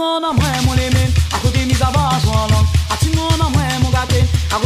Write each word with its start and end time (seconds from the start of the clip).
mon 0.00 0.24
en 0.24 0.32
moins 0.32 0.60
mon 0.64 0.74
aimé, 0.74 1.04
à 1.30 1.38
côté 1.38 1.66
mis 1.66 1.76
avant 1.82 2.08
soin 2.20 2.48
long. 2.48 2.64
À 2.92 2.96
tout 3.00 3.12
mon 3.14 3.44
en 3.44 3.50
moins 3.50 3.78
mon 3.82 3.90
gâté, 3.90 4.24
à 4.50 4.58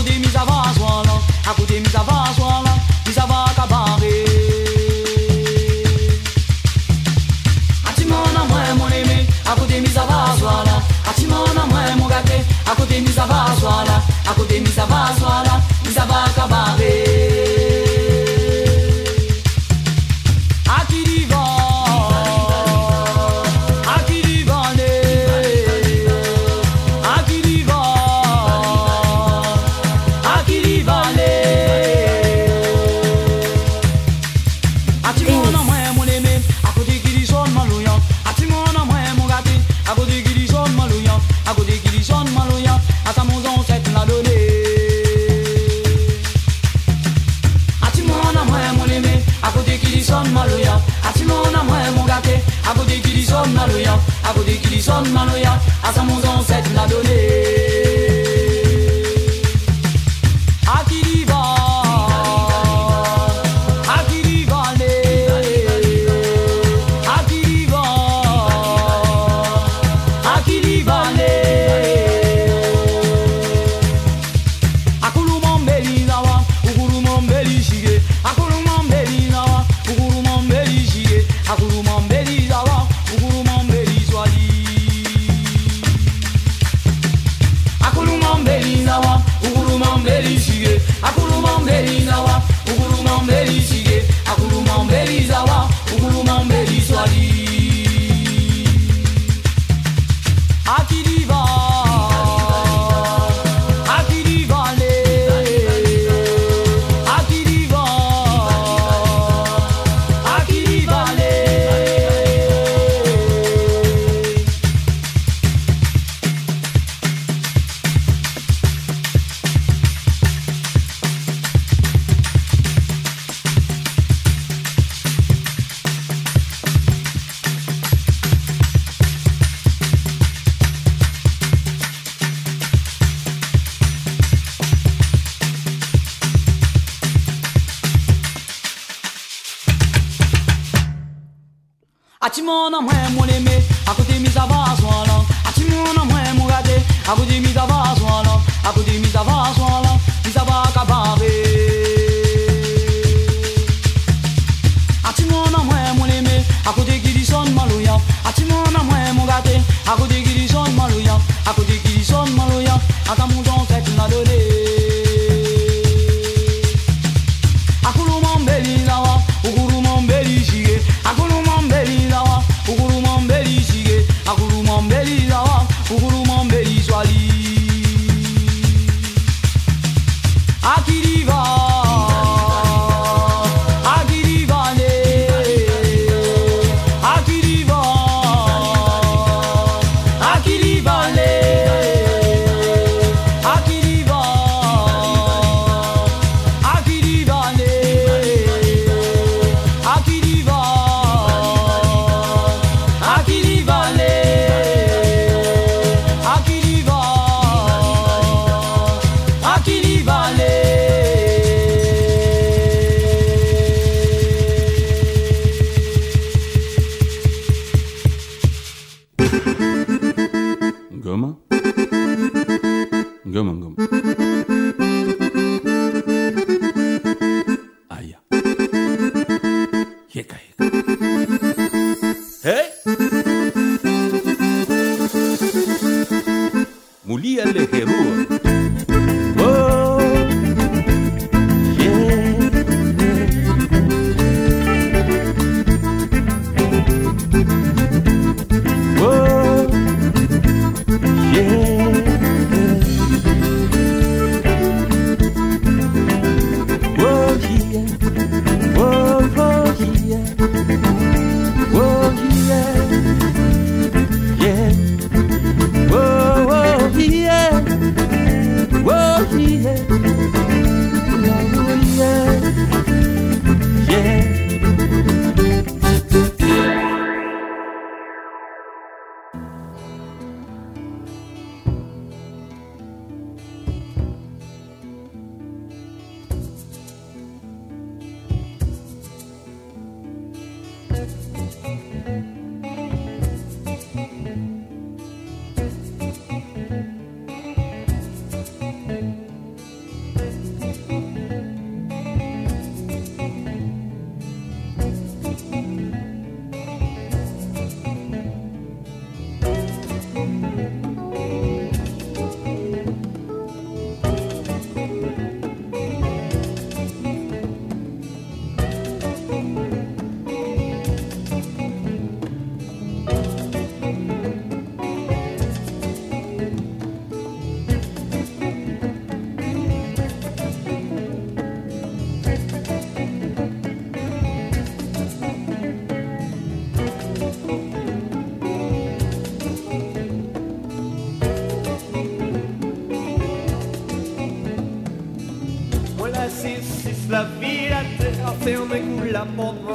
Apple 349.24 349.73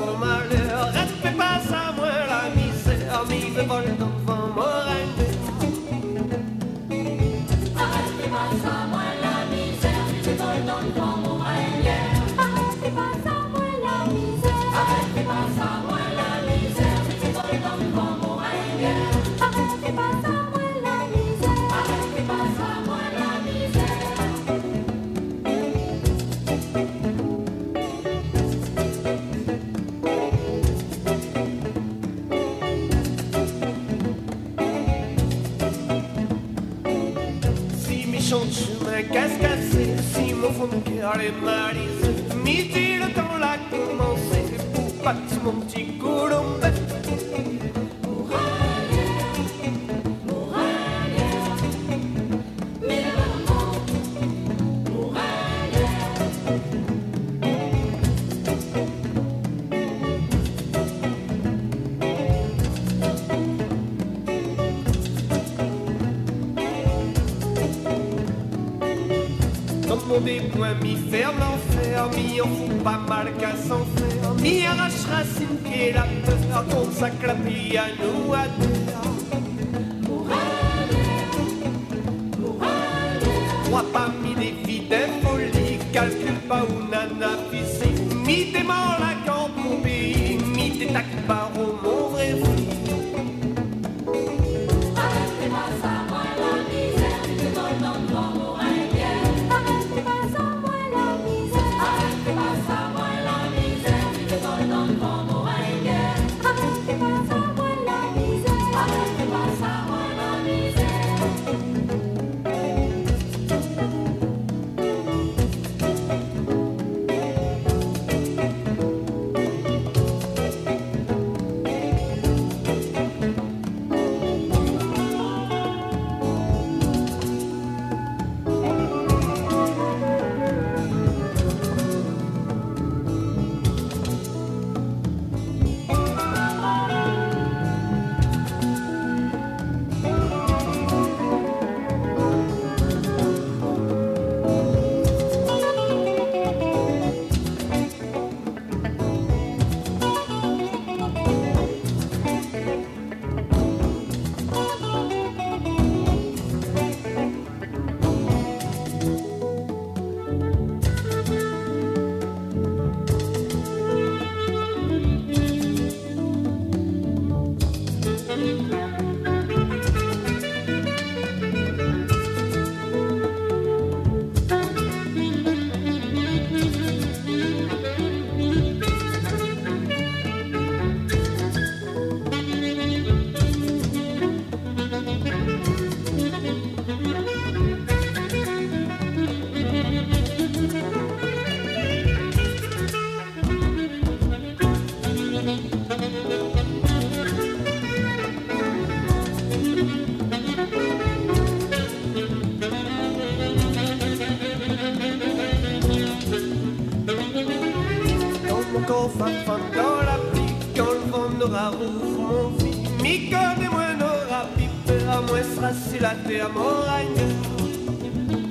ou 211.72 212.00
franfi 212.14 212.72
Mi 213.02 213.14
kode 213.32 213.70
mwen 213.74 214.02
ora 214.02 214.42
pipe 214.56 214.98
A 215.16 215.22
mwen 215.28 215.46
srasi 215.54 216.00
la 216.04 216.14
te 216.26 216.42
a 216.42 216.50
moranye 216.56 217.28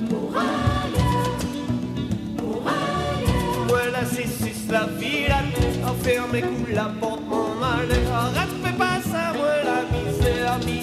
Moranye 0.09 1.07
Moranye 2.41 3.07
Mwen 3.67 3.91
la 3.95 4.05
sisis 4.05 4.61
la 4.69 4.83
Enferme 5.89 6.41
kou 6.41 6.75
la 6.75 6.87
porte 6.99 7.25
mon 7.29 7.55
male 7.61 7.99
Respe 8.37 8.71
pas 8.77 9.01
sa 9.11 9.31
mwen 9.37 9.65
la 9.65 9.79
mise 9.91 10.33
A 10.53 10.57
mi 10.65 10.79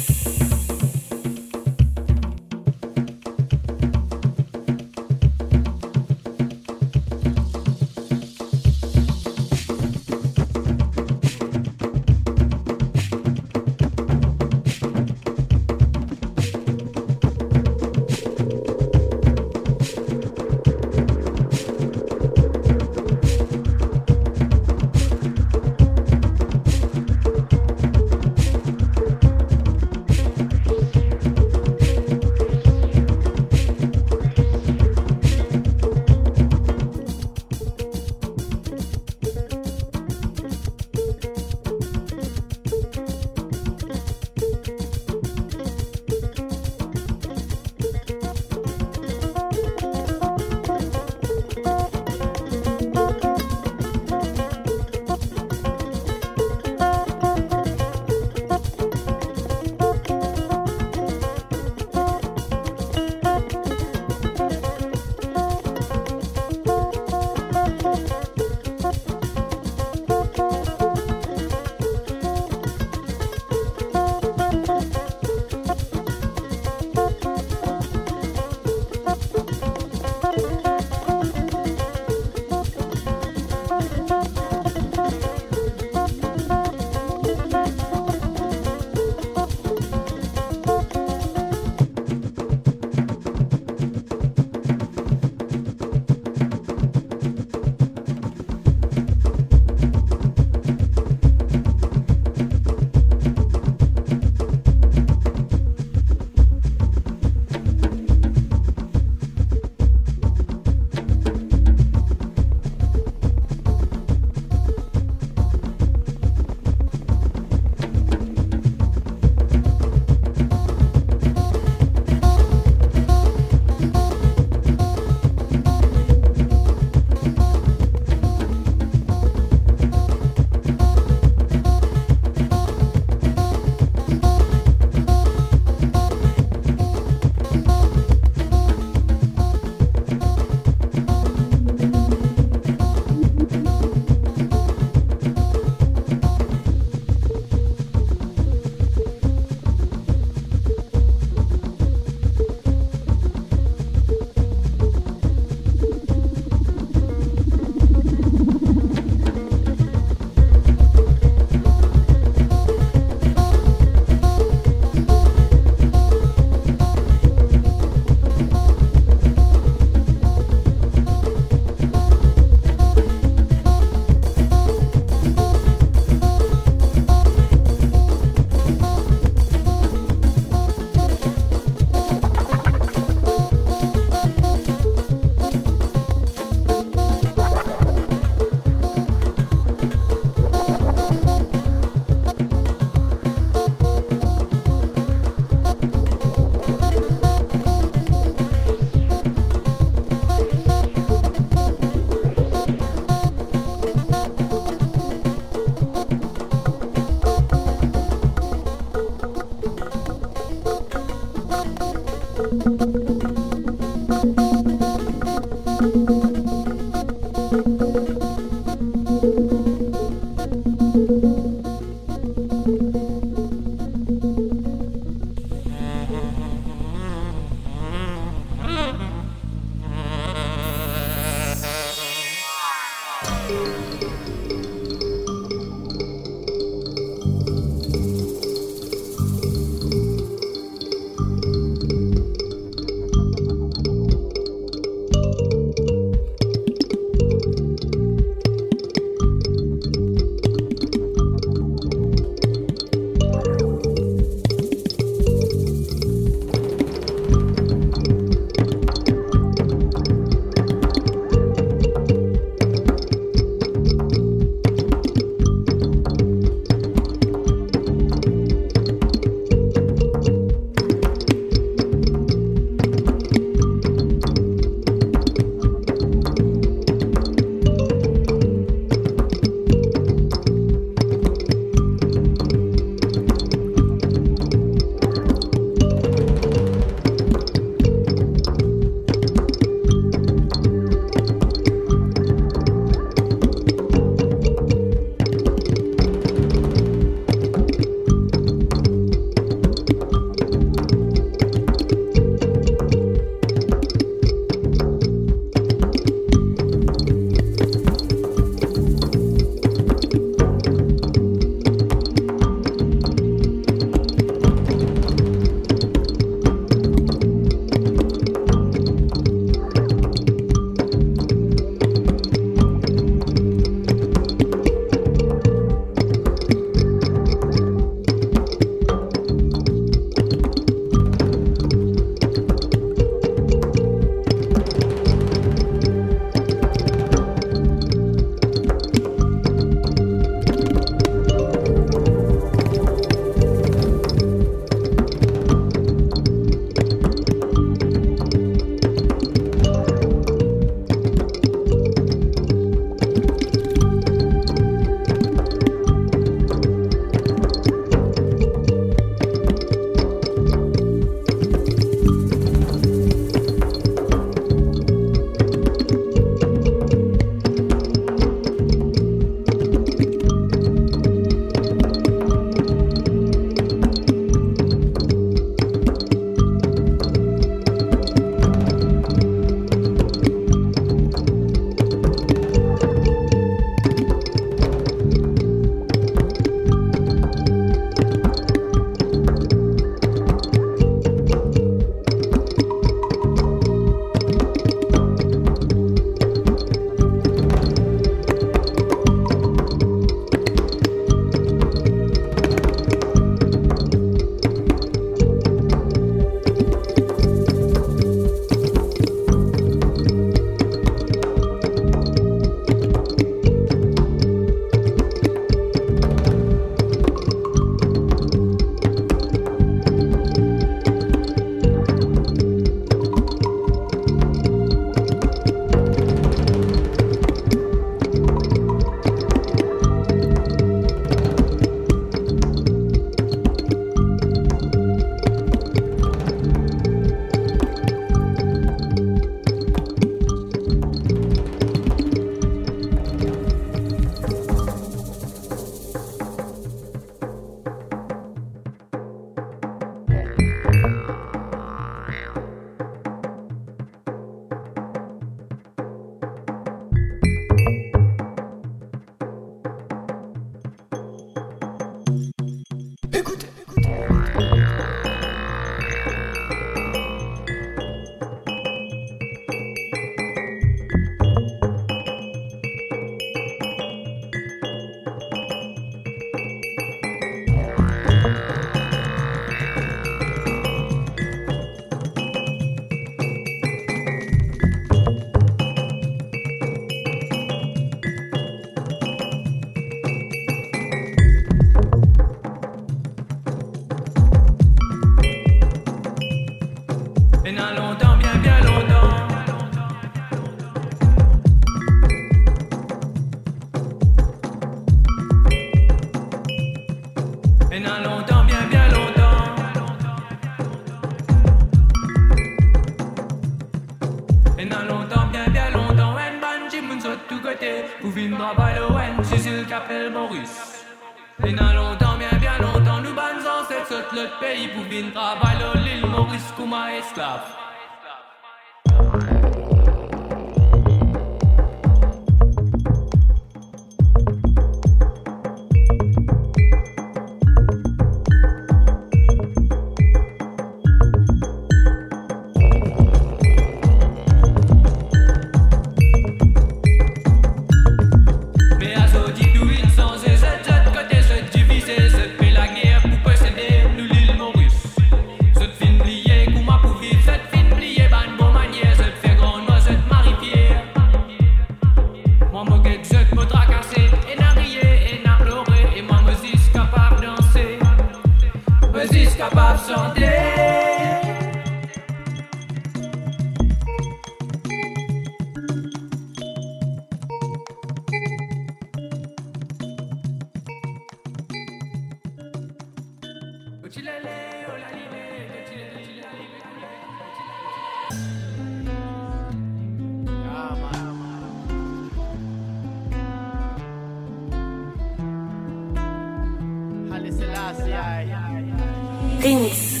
things. 599.41 600.00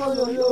Kok? 0.00 0.49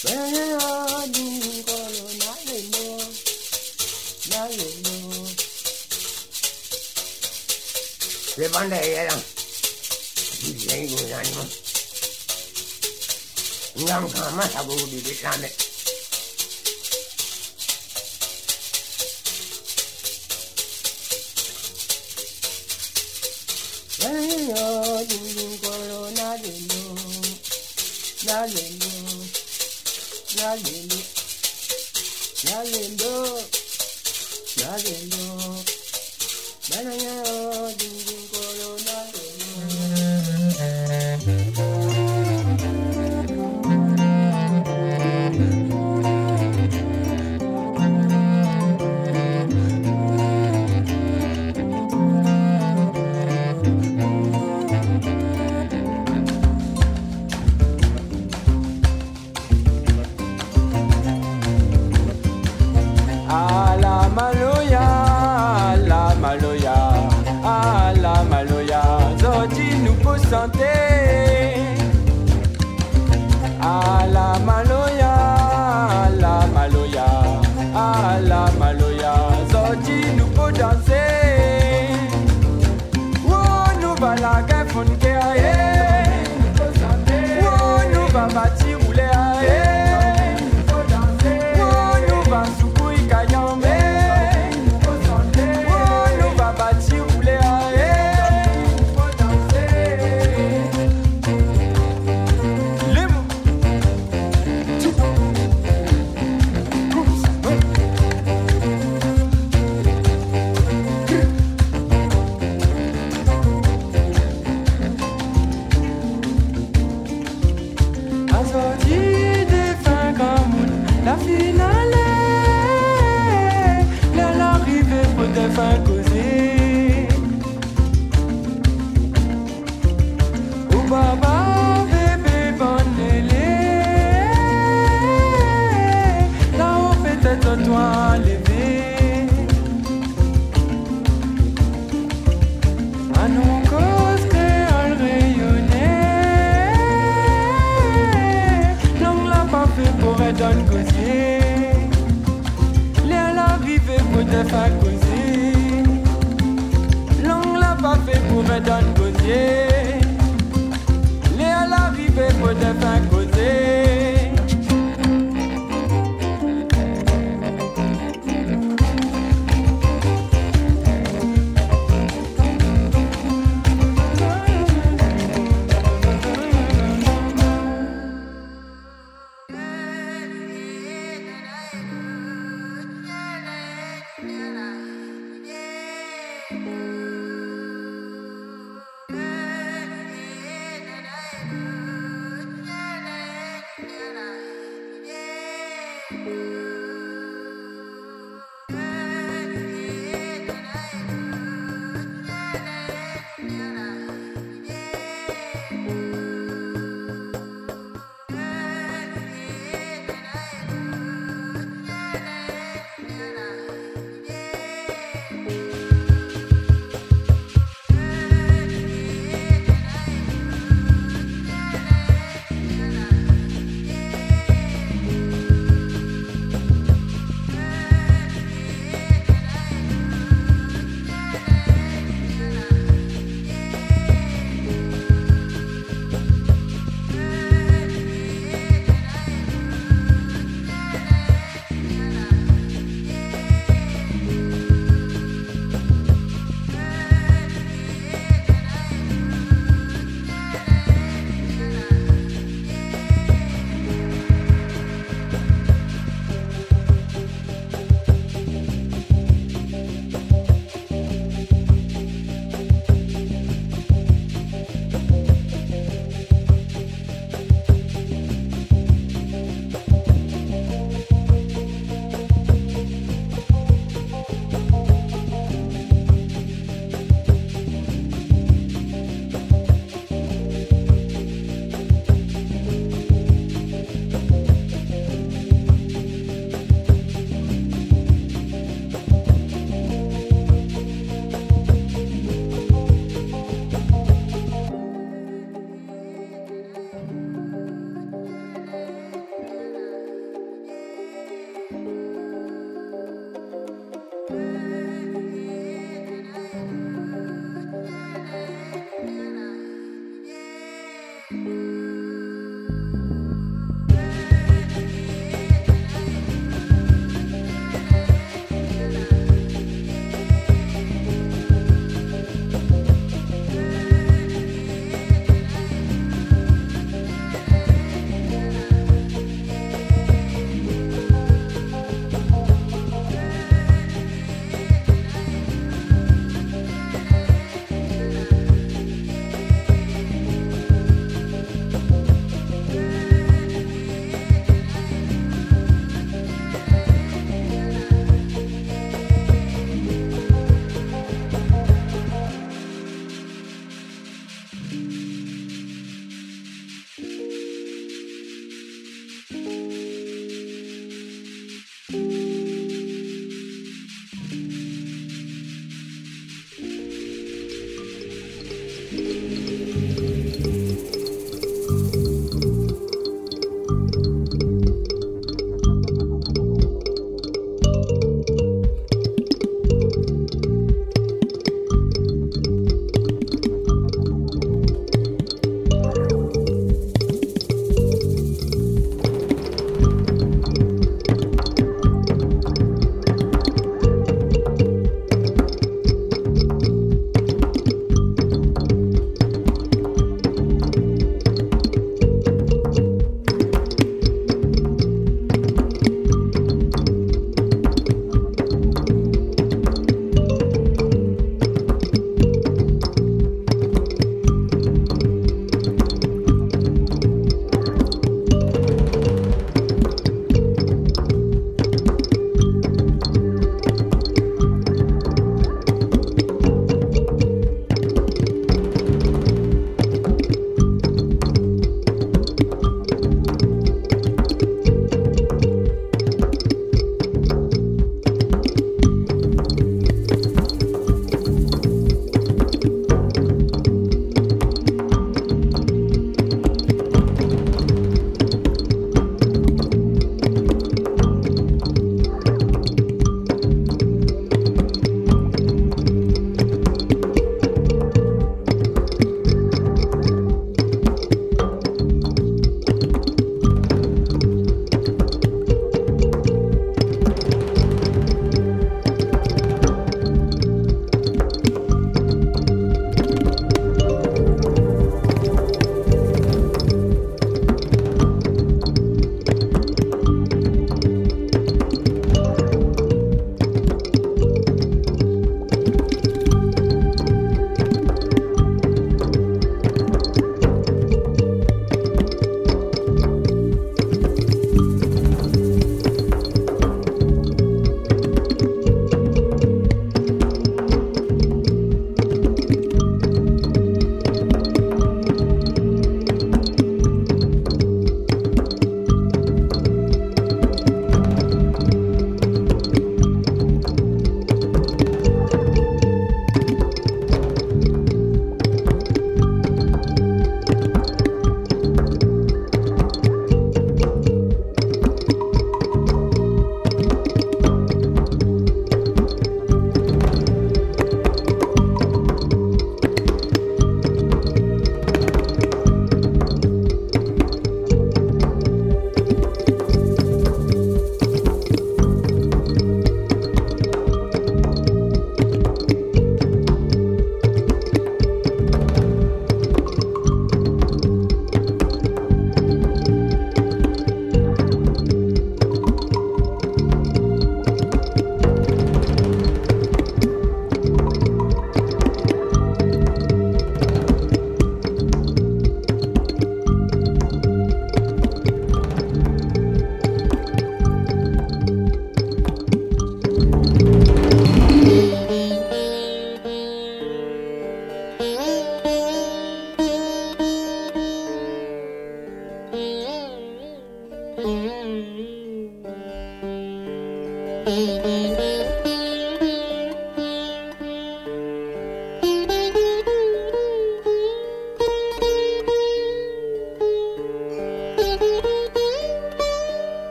Le 0.00 0.06
bande 8.48 8.74
eran. 8.74 9.20
Dilei 10.42 10.86
gudan. 10.86 11.26
Ngam 13.74 14.06
kama 14.14 14.44
sabu 14.46 14.76
di 14.86 15.02
bisane. 15.02 15.67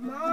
Mom. 0.00 0.23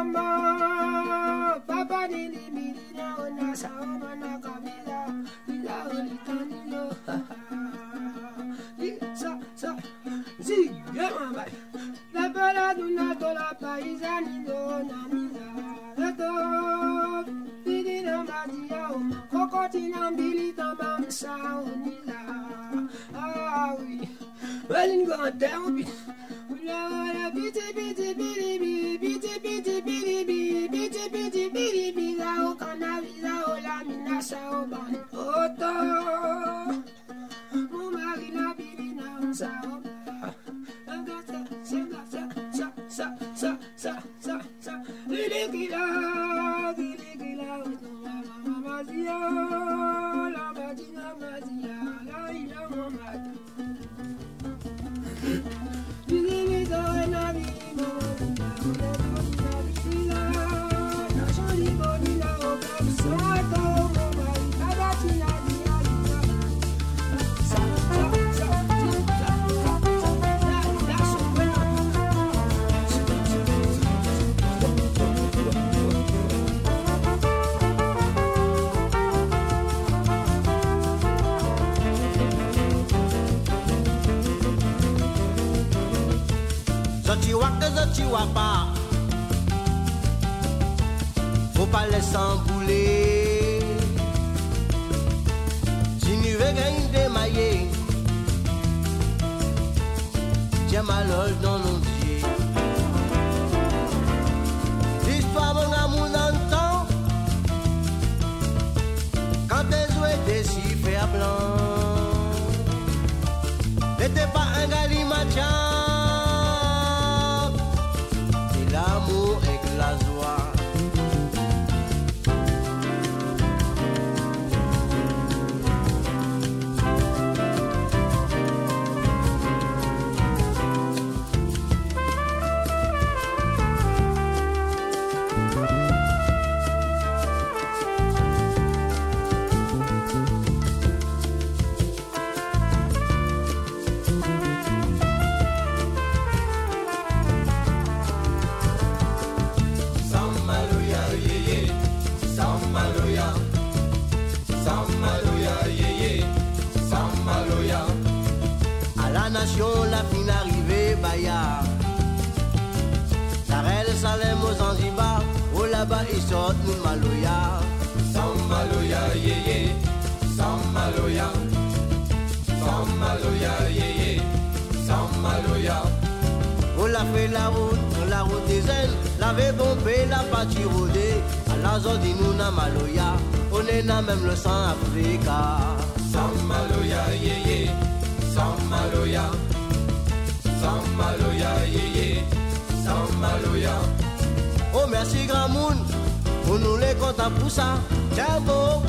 ça, 197.52 197.76
Tiago, 198.14 198.82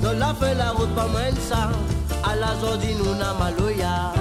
de 0.00 0.18
la 0.20 0.32
fait 0.34 0.54
la 0.54 0.70
route 0.70 0.94
pas 0.94 1.08
mal 1.08 1.34
ça, 1.48 1.70
à 2.22 2.36
la 2.36 2.54
zone 2.60 2.80
nous 2.98 3.14
n'a 3.16 3.34
maloya. 3.34 4.13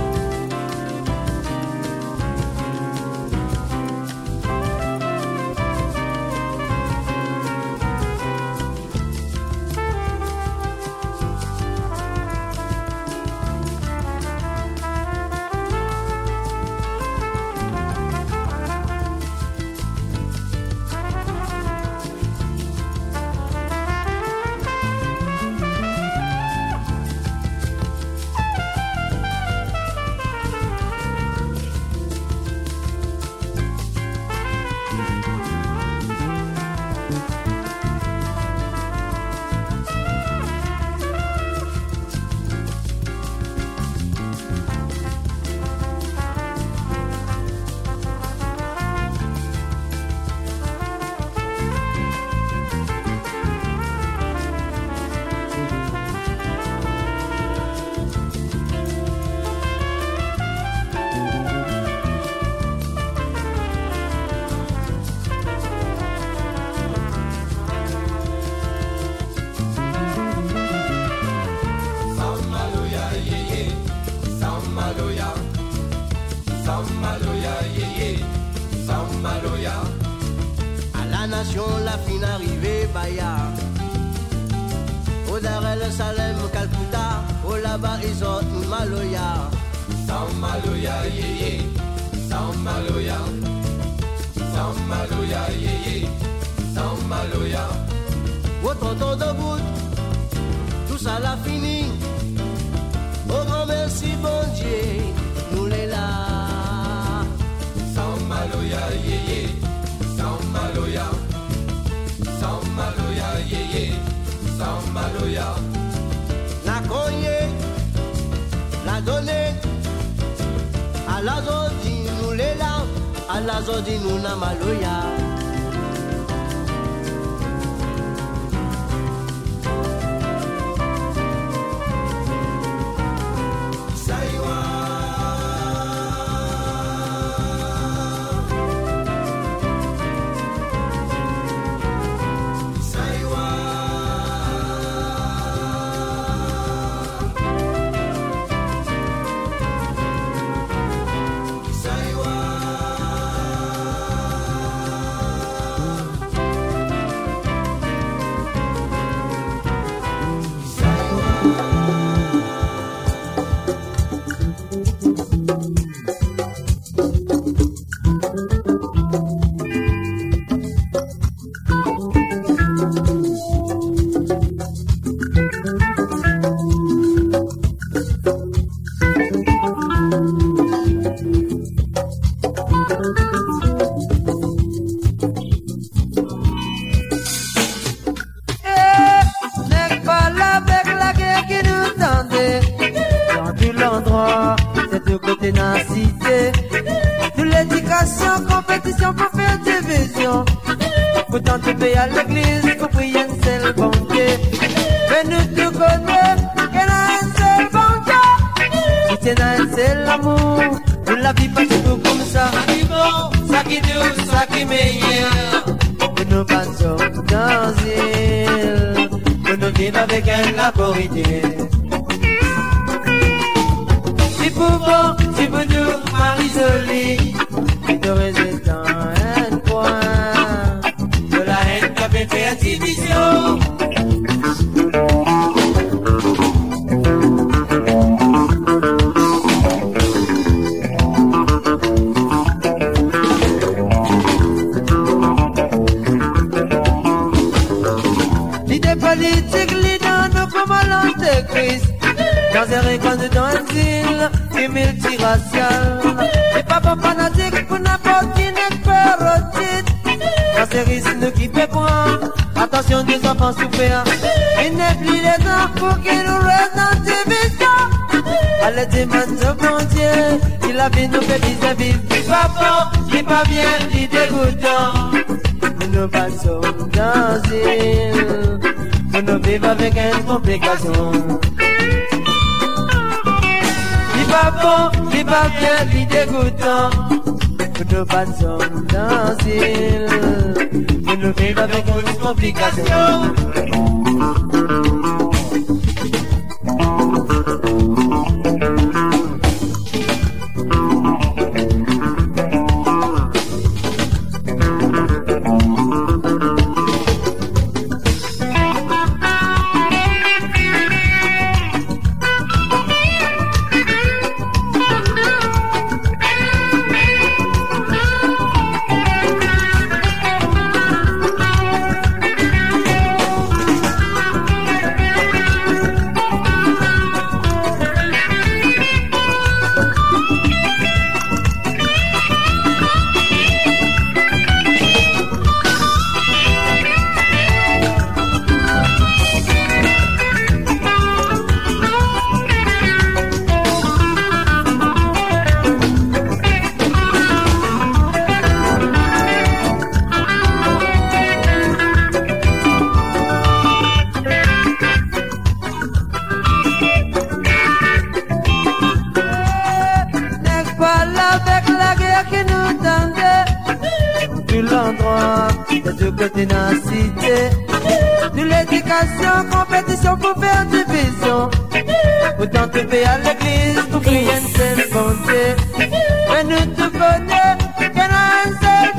ne 376.54 376.60
devenait 376.76 377.58
qu'un 377.94 378.44
seul 378.62 378.90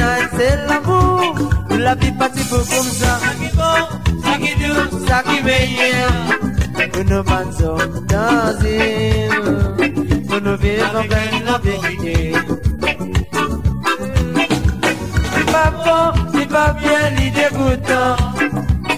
un 0.00 0.18
seul 0.38 0.60
la 1.78 1.94
vie 1.94 2.12
passait 2.12 2.44
pour 2.48 2.58
comme 2.58 2.66
ça. 2.68 3.18
Ça 3.18 3.32
qui 3.40 3.48
bon, 3.56 3.76
ça 4.22 4.32
qui 4.38 4.54
dur, 4.56 4.76
ça 5.06 5.22
qui 5.22 5.42
meilleur. 5.42 6.10
Nous 6.94 7.04
nous 7.04 7.22
pensons 7.22 7.78
dans 8.08 8.58
une, 8.62 9.30
nous 10.28 10.40
nous 10.40 10.56
vivons 10.56 11.04
la 11.46 11.58
vérité. 11.58 12.32
C'est 15.32 15.48
pas 15.52 15.70
bon, 15.84 16.04
c'est 16.34 16.48
pas 16.48 16.70
bien, 16.80 17.02
l'idée 17.16 17.48
dégoûtant. 17.50 18.16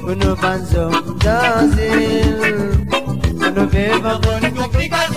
Nous 0.07 0.14
nous 0.14 0.36
pensons 0.36 0.91
dans 1.24 1.70
une, 1.76 2.70
nous 3.38 3.51
nous 3.57 3.68
vivons 3.68 4.18
dans 4.18 4.38
une 4.49 4.55
complication. 4.55 5.10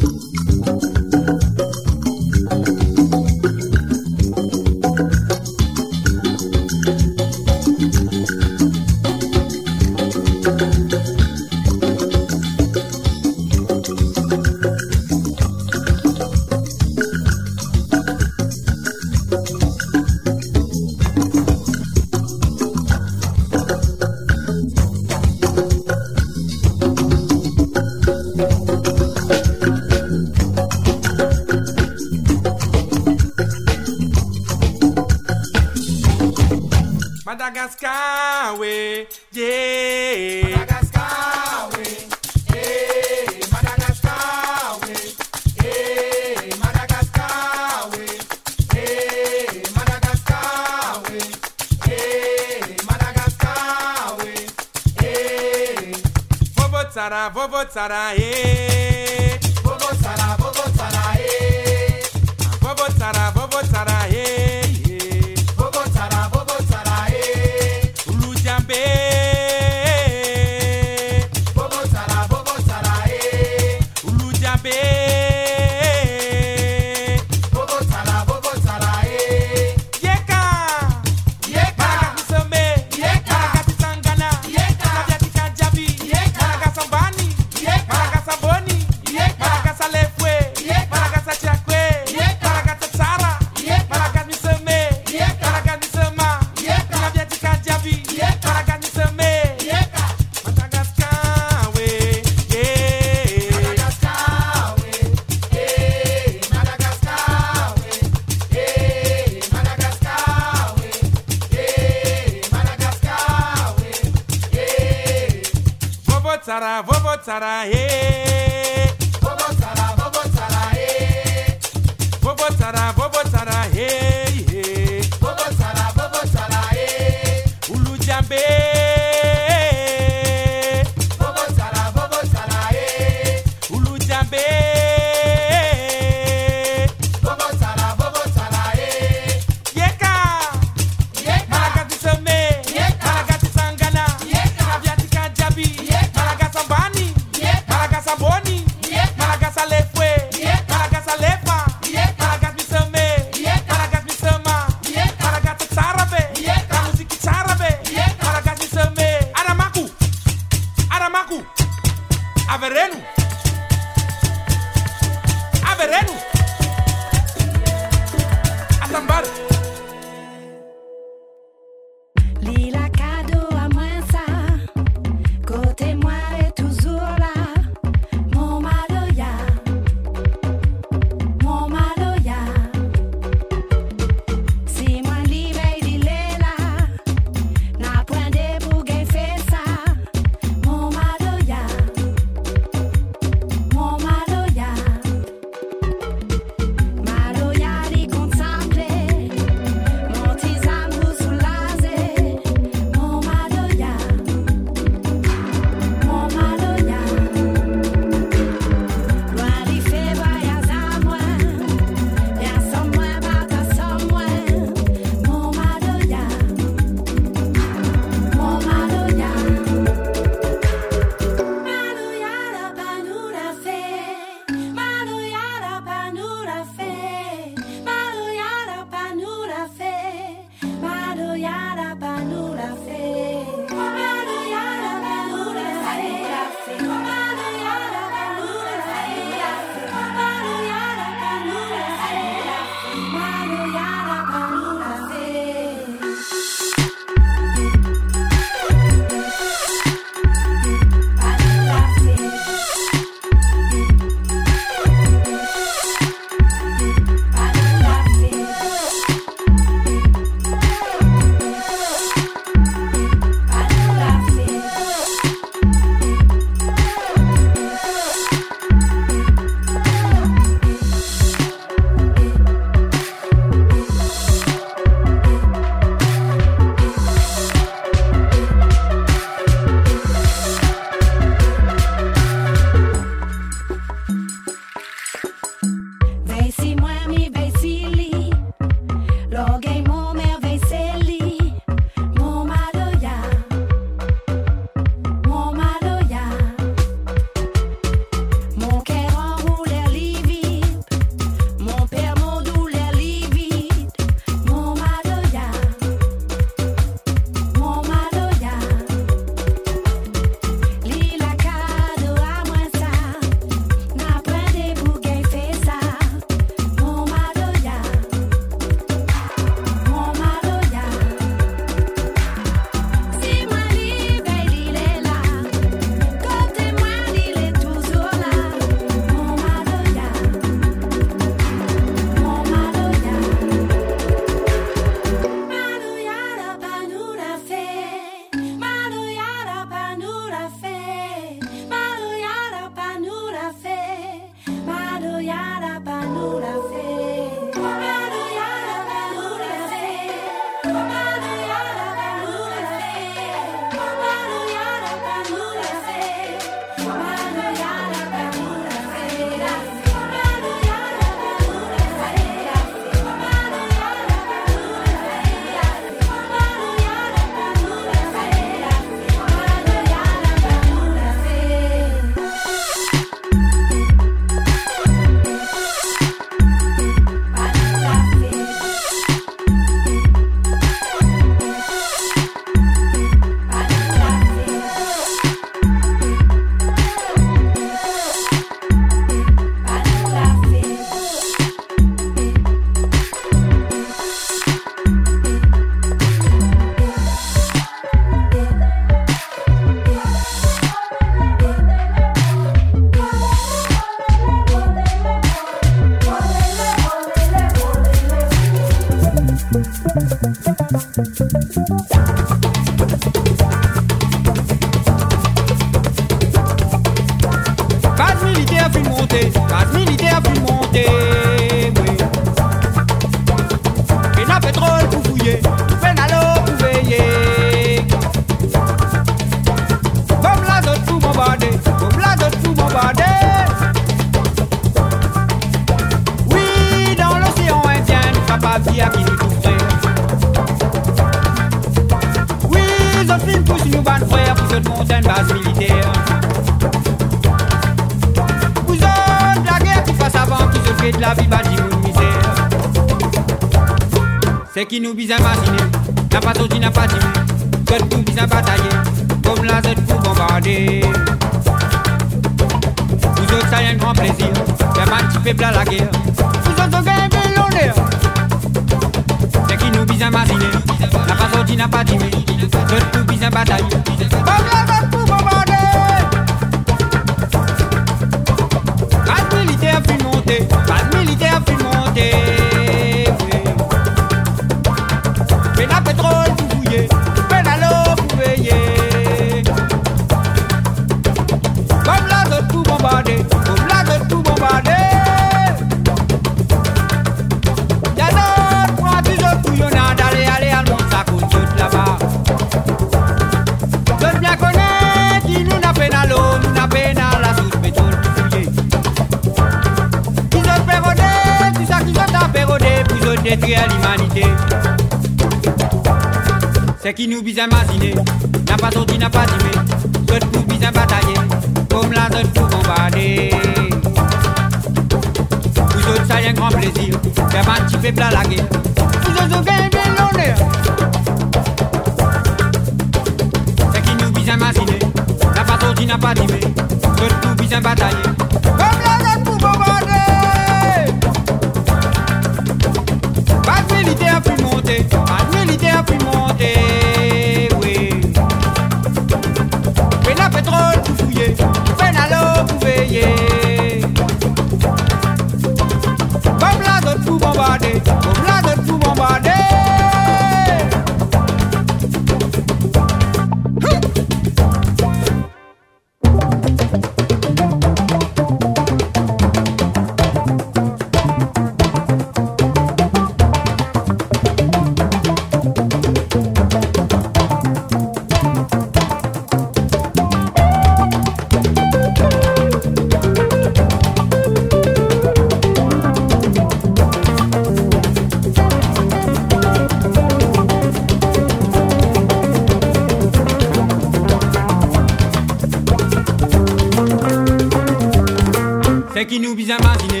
C'est 598.96 599.04
qui 599.04 599.20
nous 599.20 599.34
bien 599.34 599.58
masiné, 599.58 600.00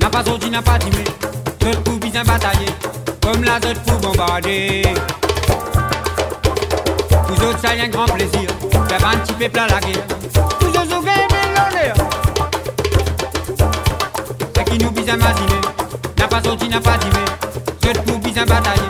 n'a 0.00 0.08
pas 0.08 0.24
sorti, 0.24 0.48
n'a 0.48 0.62
pas 0.62 0.78
timé. 0.78 1.04
D'autres 1.60 1.82
pour 1.82 1.98
bien 1.98 2.24
batailler, 2.24 2.70
comme 3.20 3.44
la 3.44 3.56
autres 3.56 3.82
pour 3.82 3.98
bombarder. 3.98 4.82
Vous 7.28 7.44
autres, 7.44 7.58
ça 7.58 7.76
y 7.76 7.80
a 7.80 7.84
un 7.84 7.88
grand 7.88 8.06
plaisir, 8.06 8.48
faire 8.88 9.08
un 9.08 9.18
petit 9.18 9.34
peu 9.34 9.48
plat 9.50 9.66
la 9.68 9.78
guerre. 9.80 10.06
Vous 10.58 10.68
autres, 10.68 10.86
vous 10.88 11.02
gagnez. 11.02 11.92
C'est 14.56 14.64
qui 14.64 14.78
nous 14.78 14.90
bien 14.90 15.16
masiné, 15.18 15.60
n'a 16.16 16.26
pas 16.26 16.42
sorti, 16.42 16.66
n'a 16.70 16.80
pas 16.80 16.96
timé. 16.96 17.22
D'autres 17.82 18.02
pour 18.04 18.18
bien 18.20 18.46
batailler, 18.46 18.88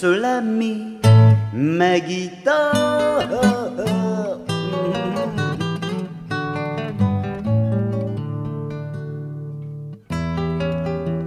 cela 0.00 0.40
mis 0.40 0.96
ma 1.52 1.98
guitare. 1.98 3.40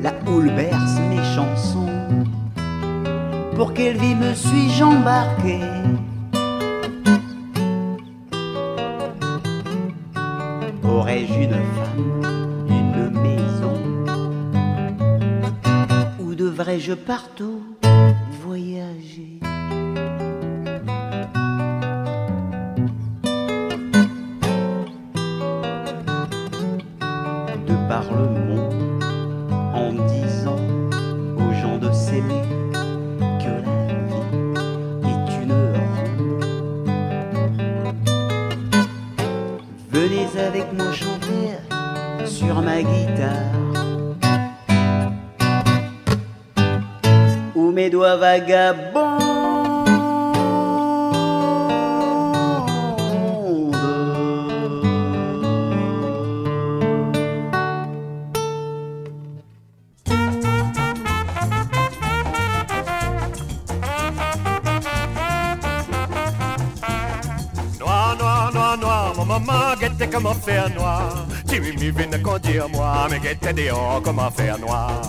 La 0.01 0.13
houle 0.25 0.51
berce 0.55 0.99
mes 1.09 1.23
chansons. 1.35 1.89
Pour 3.57 3.73
quelle 3.73 3.97
vie 3.97 4.15
me 4.15 4.33
suis-je 4.33 4.83
embarqué 4.83 5.59
Aurais-je 10.83 11.33
une 11.33 11.59
femme, 11.75 12.21
une 12.69 13.09
maison 13.25 13.77
Ou 16.21 16.35
devrais-je 16.35 16.93
partout 16.93 17.70
De 27.67 27.75
par 27.87 28.05
le 28.11 28.27
monde 28.47 29.03
en 29.75 29.93
disant 30.07 30.61
aux 31.37 31.53
gens 31.61 31.77
de 31.77 31.91
s'aimer 31.91 32.41
que 33.39 33.53
la 33.65 33.79
vie 34.07 34.25
est 35.11 35.29
une 35.43 35.53
ronde. 35.53 36.43
Venez 39.91 40.27
avec 40.47 40.73
moi 40.73 40.91
chanter 40.91 41.45
sur 42.25 42.55
ma 42.63 42.81
guitare 42.81 43.50
mes 47.81 47.89
doigts 47.89 48.17
vagabondes. 48.17 49.19
Noir, 67.79 68.15
noir, 68.19 68.51
noir, 68.53 68.77
noir, 68.77 69.13
mon 69.17 69.25
maman 69.25 69.75
guettait 69.79 70.07
comment 70.07 70.33
faire 70.33 70.69
noir? 70.75 71.25
Timmy, 71.47 71.71
viens 71.71 72.19
conduire 72.21 72.69
moi, 72.69 73.07
mais 73.09 73.19
guettait 73.19 73.53
dehors 73.53 74.01
comment 74.03 74.29
faire 74.29 74.59
noir? 74.59 75.01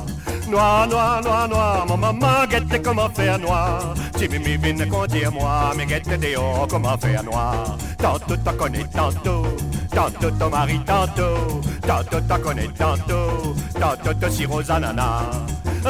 Noir, 0.52 0.86
noir, 0.86 1.22
noir, 1.22 1.48
noir, 1.48 1.86
mon 1.88 1.96
maman, 1.96 2.46
guette 2.46 2.82
comment 2.82 3.08
faire 3.08 3.38
noir? 3.38 3.94
Timimi 4.18 4.58
vient 4.58 4.86
conduire 4.86 5.32
moi, 5.32 5.72
mais 5.74 5.86
guette 5.86 6.20
dehors, 6.20 6.66
comment 6.68 6.98
faire 6.98 7.24
noir? 7.24 7.78
Tantôt 7.96 8.36
t'en 8.36 8.52
connais 8.52 8.84
tantôt, 8.92 9.46
tantôt 9.94 10.30
ton 10.30 10.50
mari 10.50 10.78
tantôt, 10.84 11.62
tantôt 11.88 12.20
t'en 12.20 12.38
connais 12.38 12.68
tantôt, 12.76 13.54
tantôt 13.80 14.12
ton 14.12 14.30
sirop 14.30 14.60
ananas. 14.68 15.22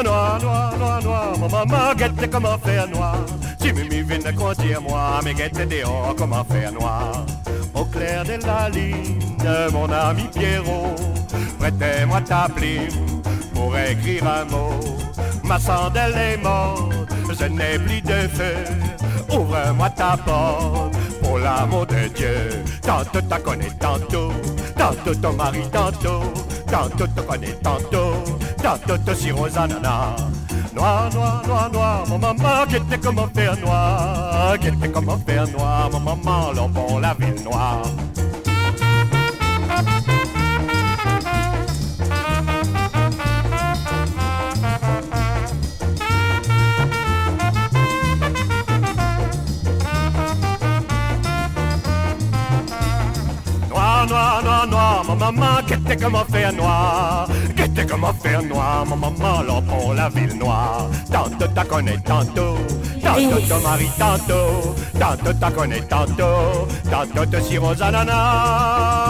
Noir, 0.01 0.39
noir, 0.41 0.77
noir, 0.79 1.03
noir, 1.03 1.37
mon 1.39 1.49
maman, 1.49 1.93
guette 1.97 2.31
comment 2.31 2.57
faire 2.57 2.87
noir? 2.87 3.17
Timimi 3.59 4.01
vient 4.01 4.31
conduire 4.31 4.81
moi, 4.81 5.19
mais 5.25 5.33
guette 5.33 5.67
dehors, 5.67 6.15
comment 6.17 6.45
faire 6.45 6.71
noir? 6.71 7.25
Au 7.73 7.83
clair 7.83 8.23
de 8.23 8.39
la 8.47 8.69
ligne, 8.69 9.19
mon 9.73 9.91
ami 9.91 10.23
Pierrot, 10.33 10.95
prêtez-moi 11.59 12.21
ta 12.21 12.47
plume 12.47 13.12
pour 13.73 13.79
écrire 13.79 14.23
un 14.27 14.45
mot. 14.45 14.79
Ma 15.43 15.59
chandelle 15.59 16.15
est 16.15 16.37
morte, 16.37 16.93
je 17.39 17.45
n'ai 17.45 17.79
plus 17.79 18.01
de 18.01 18.27
feu. 18.29 18.55
Ouvre-moi 19.29 19.89
ta 19.89 20.15
porte, 20.15 20.95
pour 21.21 21.39
l'amour 21.39 21.87
de 21.87 22.07
Dieu. 22.15 22.63
Tantôt 22.81 23.21
t'as 23.27 23.39
connais 23.39 23.71
tantôt, 23.79 24.31
tantôt 24.77 25.15
ton 25.15 25.33
mari 25.33 25.63
tantôt, 25.71 26.21
tantôt 26.67 27.07
te 27.07 27.21
connais 27.21 27.57
tantôt, 27.63 28.13
tantôt 28.61 28.97
te 28.97 29.15
sirop 29.15 29.57
ananas. 29.57 30.17
Noir, 30.75 31.09
noir, 31.13 31.43
noir, 31.47 31.71
noir, 31.71 32.03
mon 32.07 32.19
maman, 32.19 32.65
qui 32.67 32.75
était 32.75 32.97
comment 32.97 33.27
faire 33.35 33.57
noir, 33.57 34.57
qui 34.59 34.67
était 34.67 34.89
comment 34.89 35.17
faire 35.25 35.47
noir, 35.47 35.89
mon 35.91 35.99
maman, 35.99 36.51
l'enfant, 36.53 36.99
la 36.99 37.13
ville 37.15 37.43
noire. 37.43 37.83
Mon 55.13 55.31
maman, 55.31 55.61
qui 55.67 55.73
était 55.73 55.95
comment 55.97 56.25
faire 56.25 56.53
noir, 56.53 57.27
qui 57.55 57.61
était 57.61 57.85
comment 57.85 58.13
faire 58.13 58.41
noir, 58.43 58.85
mon 58.85 58.95
maman, 58.95 59.41
l'enfant, 59.43 59.93
la 59.93 60.09
ville 60.09 60.37
noire. 60.37 60.89
Tantôt 61.11 61.45
t'as 61.53 61.65
connais 61.65 61.97
tantôt, 62.05 62.57
tantôt 63.01 63.39
ton 63.47 63.59
mari 63.61 63.89
tantôt, 63.97 64.75
tantôt 64.99 65.33
t'as 65.39 65.51
connais 65.51 65.81
tantôt, 65.81 66.67
tantôt 66.89 67.25
te 67.25 67.41
sirop 67.41 67.81
ananas. 67.81 69.03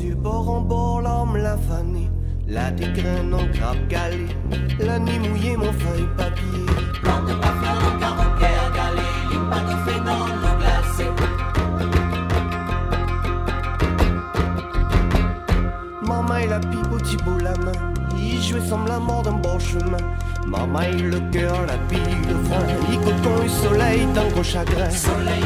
Yeux, 0.00 0.14
bord 0.14 0.48
en 0.48 0.60
bord, 0.60 1.00
l'homme 1.00 1.36
l'a 1.36 1.56
fané. 1.56 2.10
La 2.48 2.70
dégraine 2.70 3.32
en 3.32 3.46
crabe 3.52 3.88
galé, 3.88 4.26
la 4.78 4.98
nuit 4.98 5.18
mouillée, 5.18 5.56
mon 5.56 5.72
feuille 5.72 6.08
papier. 6.16 6.66
Plante 7.02 7.26
de 7.26 7.34
parfum 7.34 7.76
en 7.86 7.98
caractère 7.98 8.72
galé, 8.74 9.02
ligne 9.30 9.48
pas 9.48 9.60
de 9.60 9.90
fait 9.90 10.00
dans 10.04 10.26
l'eau 10.26 10.54
glacée. 10.58 11.10
Maman 16.02 16.36
et 16.36 16.46
la 16.48 16.58
pipe 16.58 16.92
au 16.92 17.00
thibault 17.00 17.38
la 17.38 17.56
main, 17.64 17.72
il 18.18 18.42
jouait 18.42 18.60
semble 18.60 18.88
la 18.88 18.98
mort 18.98 19.22
d'un 19.22 19.32
bon 19.32 19.58
chemin. 19.58 19.96
Maman 20.46 20.82
et 20.82 21.00
le 21.00 21.20
cœur, 21.30 21.64
la 21.66 21.78
pile 21.88 22.26
de 22.28 22.34
frein, 22.48 22.66
il 22.90 22.98
coton 22.98 23.42
et 23.44 23.48
soleil 23.48 24.06
d'un 24.12 24.28
gros 24.28 24.42
chagrin. 24.42 24.90
Soleil 24.90 25.44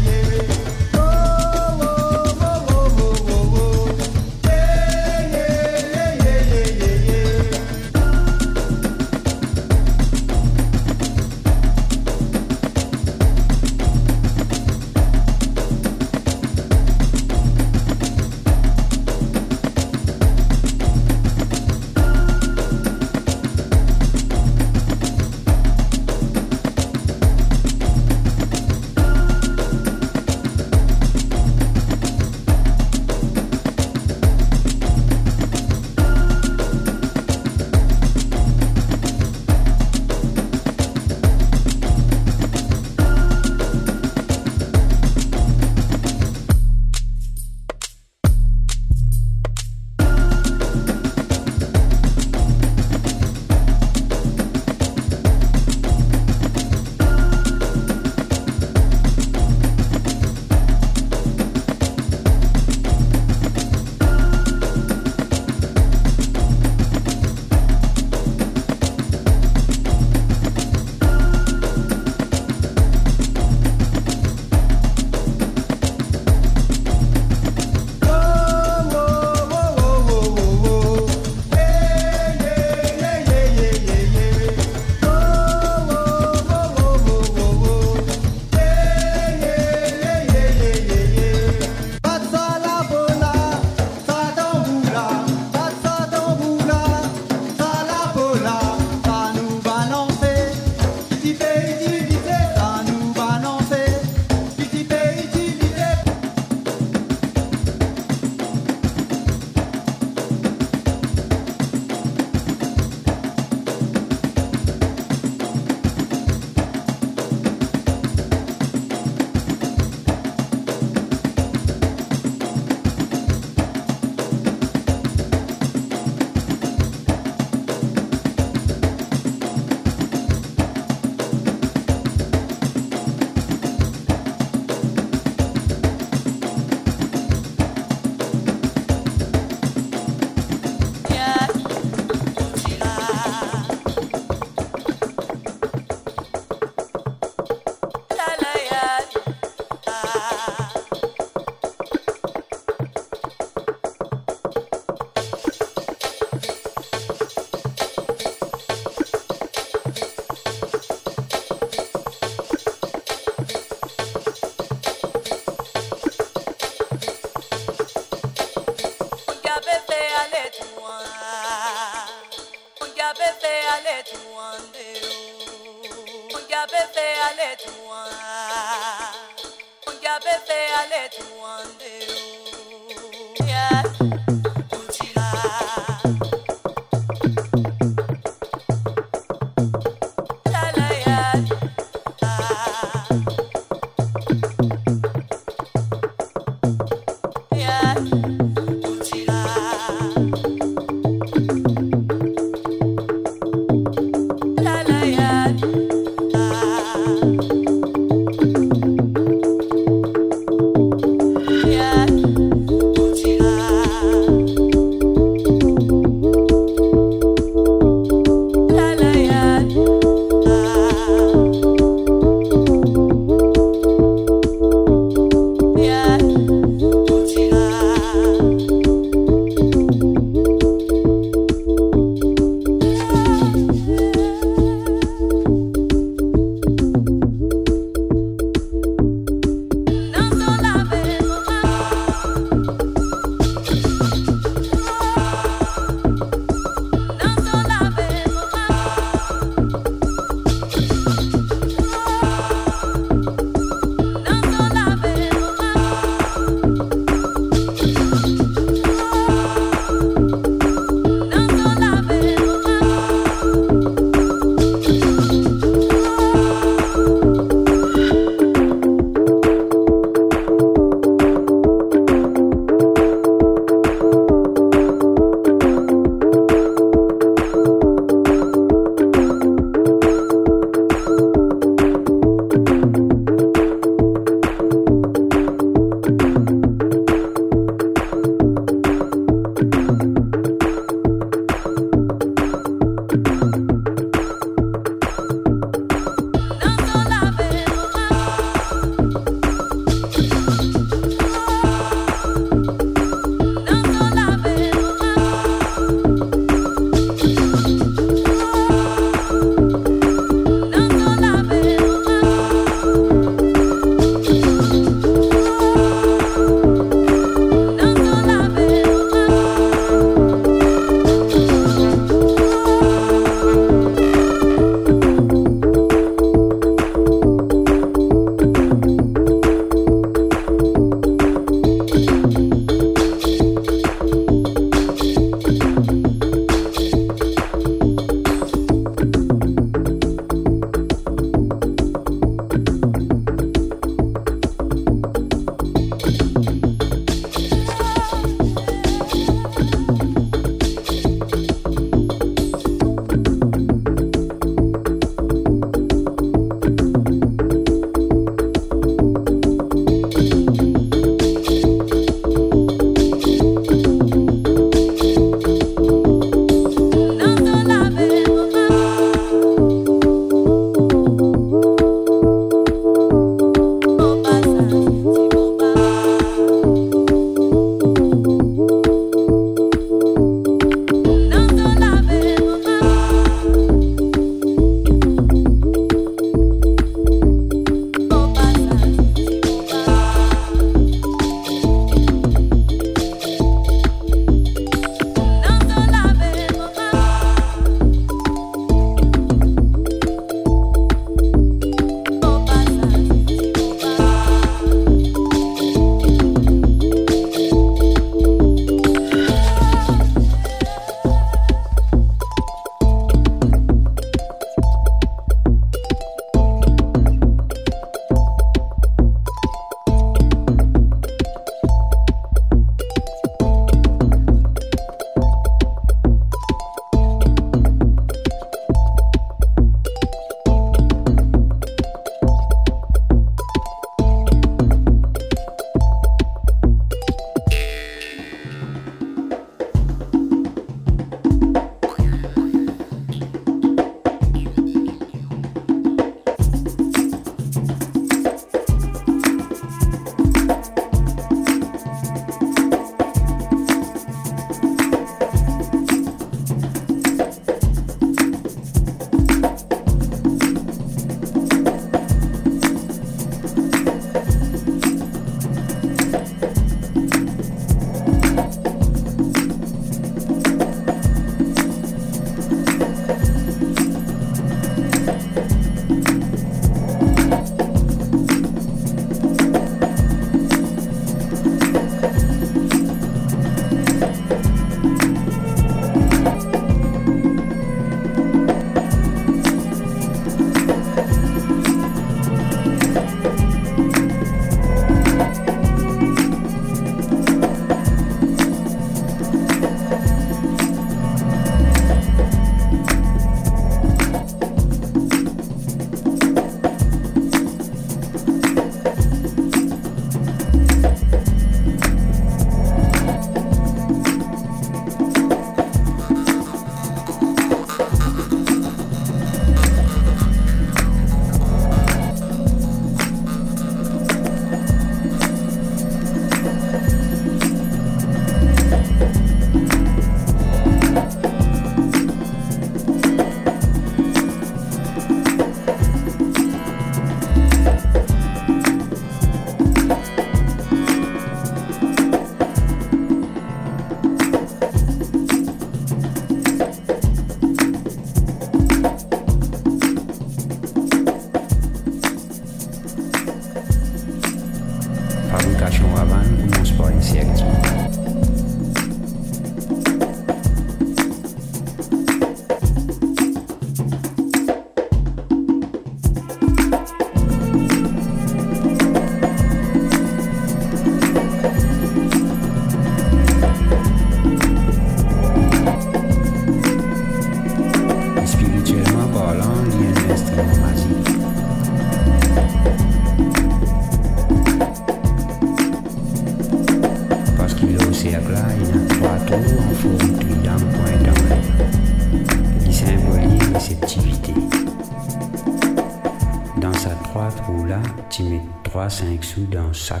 House 599.71 600.00